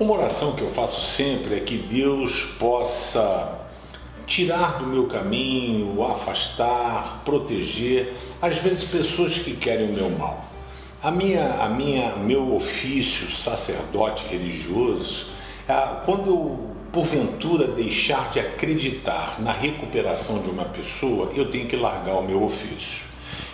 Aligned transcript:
Uma 0.00 0.14
oração 0.14 0.52
que 0.52 0.62
eu 0.62 0.70
faço 0.70 0.98
sempre 1.02 1.56
é 1.56 1.60
que 1.60 1.76
Deus 1.76 2.46
possa 2.58 3.60
tirar 4.26 4.78
do 4.78 4.86
meu 4.86 5.06
caminho, 5.06 6.02
afastar, 6.02 7.20
proteger, 7.22 8.14
às 8.40 8.56
vezes 8.56 8.82
pessoas 8.84 9.38
que 9.38 9.54
querem 9.54 9.90
o 9.90 9.92
meu 9.92 10.08
mal. 10.08 10.46
A 11.02 11.10
minha, 11.10 11.52
a 11.62 11.68
minha, 11.68 12.16
meu 12.16 12.56
ofício 12.56 13.30
sacerdote 13.30 14.24
religioso, 14.26 15.26
quando 16.06 16.30
eu 16.30 16.70
porventura 16.90 17.66
deixar 17.66 18.30
de 18.30 18.40
acreditar 18.40 19.36
na 19.38 19.52
recuperação 19.52 20.40
de 20.40 20.48
uma 20.48 20.64
pessoa, 20.64 21.30
eu 21.34 21.50
tenho 21.50 21.68
que 21.68 21.76
largar 21.76 22.14
o 22.14 22.22
meu 22.22 22.42
ofício. 22.42 23.04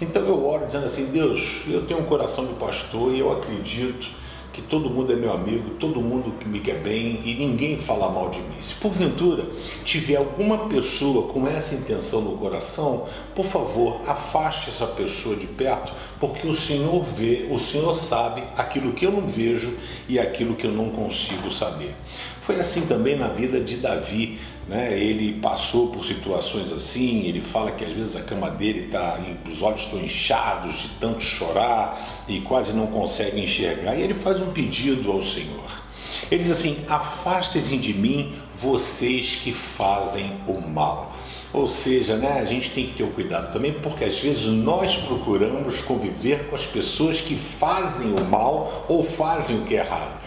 Então 0.00 0.22
eu 0.22 0.48
oro 0.48 0.64
dizendo 0.64 0.86
assim: 0.86 1.04
Deus, 1.04 1.60
eu 1.68 1.84
tenho 1.84 2.00
um 2.00 2.04
coração 2.04 2.46
de 2.46 2.54
pastor 2.54 3.14
e 3.14 3.18
eu 3.18 3.30
acredito 3.30 4.20
que 4.60 4.68
todo 4.68 4.90
mundo 4.90 5.12
é 5.12 5.16
meu 5.16 5.32
amigo, 5.32 5.70
todo 5.70 6.00
mundo 6.00 6.34
me 6.46 6.60
quer 6.60 6.80
bem 6.80 7.20
e 7.24 7.34
ninguém 7.34 7.78
fala 7.78 8.10
mal 8.10 8.28
de 8.28 8.38
mim. 8.38 8.60
Se 8.60 8.74
porventura 8.74 9.44
tiver 9.84 10.16
alguma 10.16 10.68
pessoa 10.68 11.32
com 11.32 11.46
essa 11.46 11.74
intenção 11.74 12.20
no 12.20 12.36
coração, 12.36 13.06
por 13.34 13.46
favor, 13.46 14.02
afaste 14.06 14.70
essa 14.70 14.86
pessoa 14.86 15.34
de 15.34 15.46
perto, 15.46 15.92
porque 16.18 16.46
o 16.46 16.54
Senhor 16.54 17.04
vê, 17.04 17.48
o 17.50 17.58
Senhor 17.58 17.98
sabe 17.98 18.42
aquilo 18.56 18.92
que 18.92 19.06
eu 19.06 19.12
não 19.12 19.26
vejo 19.26 19.76
e 20.08 20.18
aquilo 20.18 20.54
que 20.54 20.66
eu 20.66 20.72
não 20.72 20.90
consigo 20.90 21.50
saber. 21.50 21.94
Foi 22.40 22.60
assim 22.60 22.82
também 22.82 23.16
na 23.16 23.28
vida 23.28 23.60
de 23.60 23.76
Davi. 23.76 24.38
Né? 24.70 24.96
Ele 24.96 25.32
passou 25.40 25.88
por 25.88 26.04
situações 26.04 26.70
assim, 26.70 27.24
ele 27.24 27.40
fala 27.40 27.72
que 27.72 27.84
às 27.84 27.92
vezes 27.92 28.14
a 28.14 28.20
cama 28.20 28.48
dele 28.48 28.84
está, 28.84 29.18
os 29.50 29.60
olhos 29.62 29.80
estão 29.80 29.98
inchados 29.98 30.82
de 30.82 30.88
tanto 31.00 31.24
chorar 31.24 32.24
e 32.28 32.40
quase 32.42 32.72
não 32.72 32.86
consegue 32.86 33.40
enxergar. 33.40 33.96
E 33.96 34.02
ele 34.02 34.14
faz 34.14 34.40
um 34.40 34.52
pedido 34.52 35.10
ao 35.10 35.24
Senhor. 35.24 35.68
Ele 36.30 36.44
diz 36.44 36.52
assim: 36.52 36.78
Afastem-se 36.88 37.76
de 37.78 37.92
mim, 37.92 38.36
vocês 38.54 39.40
que 39.42 39.52
fazem 39.52 40.36
o 40.46 40.60
mal. 40.60 41.16
Ou 41.52 41.66
seja, 41.66 42.16
né, 42.16 42.38
a 42.38 42.44
gente 42.44 42.70
tem 42.70 42.86
que 42.86 42.92
ter 42.92 43.02
o 43.02 43.10
cuidado 43.10 43.52
também, 43.52 43.72
porque 43.72 44.04
às 44.04 44.20
vezes 44.20 44.46
nós 44.46 44.94
procuramos 44.98 45.80
conviver 45.80 46.48
com 46.48 46.54
as 46.54 46.64
pessoas 46.64 47.20
que 47.20 47.34
fazem 47.34 48.12
o 48.12 48.24
mal 48.24 48.86
ou 48.88 49.02
fazem 49.02 49.58
o 49.58 49.62
que 49.62 49.74
é 49.74 49.80
errado. 49.80 50.20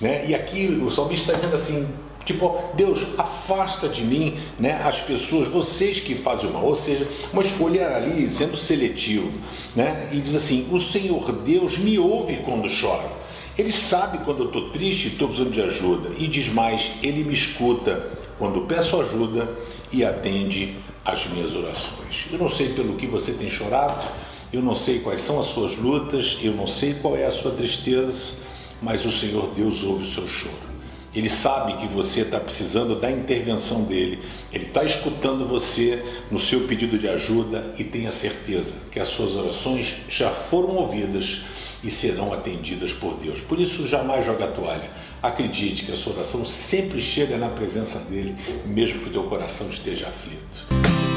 Né? 0.00 0.26
E 0.28 0.36
aqui 0.36 0.66
o 0.80 0.88
salmista 0.88 1.32
está 1.32 1.34
dizendo 1.34 1.56
assim, 1.56 1.88
tipo, 2.28 2.58
Deus, 2.74 3.00
afasta 3.16 3.88
de 3.88 4.04
mim 4.04 4.36
né, 4.58 4.78
as 4.84 5.00
pessoas, 5.00 5.48
vocês 5.48 5.98
que 5.98 6.14
fazem 6.14 6.50
o 6.50 6.52
mal, 6.52 6.66
ou 6.66 6.76
seja, 6.76 7.08
uma 7.32 7.42
escolha 7.42 7.96
ali 7.96 8.28
sendo 8.28 8.54
seletivo. 8.54 9.32
Né? 9.74 10.10
E 10.12 10.20
diz 10.20 10.34
assim, 10.34 10.68
o 10.70 10.78
Senhor 10.78 11.32
Deus 11.32 11.78
me 11.78 11.98
ouve 11.98 12.36
quando 12.44 12.68
choro. 12.68 13.08
Ele 13.56 13.72
sabe 13.72 14.18
quando 14.18 14.40
eu 14.40 14.46
estou 14.48 14.70
triste 14.70 15.06
e 15.06 15.12
estou 15.12 15.28
precisando 15.28 15.52
de 15.52 15.62
ajuda. 15.62 16.10
E 16.18 16.26
diz 16.26 16.48
mais, 16.50 16.90
ele 17.02 17.24
me 17.24 17.32
escuta 17.32 18.18
quando 18.38 18.60
peço 18.62 19.00
ajuda 19.00 19.50
e 19.90 20.04
atende 20.04 20.76
às 21.04 21.26
minhas 21.26 21.54
orações. 21.54 22.26
Eu 22.30 22.38
não 22.38 22.50
sei 22.50 22.68
pelo 22.74 22.94
que 22.96 23.06
você 23.06 23.32
tem 23.32 23.48
chorado, 23.48 24.06
eu 24.52 24.60
não 24.60 24.76
sei 24.76 24.98
quais 24.98 25.20
são 25.20 25.40
as 25.40 25.46
suas 25.46 25.76
lutas, 25.76 26.38
eu 26.42 26.52
não 26.52 26.66
sei 26.66 26.92
qual 26.92 27.16
é 27.16 27.24
a 27.24 27.32
sua 27.32 27.52
tristeza, 27.52 28.34
mas 28.82 29.04
o 29.06 29.10
Senhor 29.10 29.48
Deus 29.56 29.82
ouve 29.82 30.04
o 30.04 30.08
seu 30.08 30.28
choro. 30.28 30.68
Ele 31.14 31.28
sabe 31.28 31.74
que 31.74 31.86
você 31.86 32.20
está 32.20 32.38
precisando 32.38 32.94
da 32.94 33.10
intervenção 33.10 33.82
dele, 33.82 34.18
ele 34.52 34.66
está 34.66 34.84
escutando 34.84 35.46
você 35.46 36.02
no 36.30 36.38
seu 36.38 36.66
pedido 36.66 36.98
de 36.98 37.08
ajuda 37.08 37.72
e 37.78 37.84
tenha 37.84 38.12
certeza 38.12 38.74
que 38.90 39.00
as 39.00 39.08
suas 39.08 39.34
orações 39.34 39.96
já 40.08 40.30
foram 40.30 40.76
ouvidas 40.76 41.42
e 41.82 41.90
serão 41.90 42.32
atendidas 42.32 42.92
por 42.92 43.14
Deus. 43.14 43.40
Por 43.40 43.58
isso, 43.58 43.86
jamais 43.86 44.24
joga 44.24 44.44
a 44.44 44.48
toalha. 44.48 44.90
Acredite 45.22 45.84
que 45.84 45.92
a 45.92 45.96
sua 45.96 46.14
oração 46.14 46.44
sempre 46.44 47.00
chega 47.00 47.36
na 47.36 47.48
presença 47.48 47.98
dele, 48.00 48.36
mesmo 48.66 49.00
que 49.00 49.08
o 49.08 49.12
teu 49.12 49.24
coração 49.24 49.68
esteja 49.68 50.08
aflito. 50.08 51.07